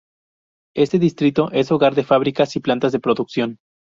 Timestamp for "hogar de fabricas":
1.71-2.55